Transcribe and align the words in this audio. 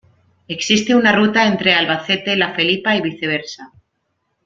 Existe 0.47 0.95
una 0.95 1.11
ruta 1.11 1.45
entre 1.45 1.75
Albacete-La 1.75 2.55
Felipa 2.55 2.95
y 2.95 3.01
viceversa. 3.01 3.71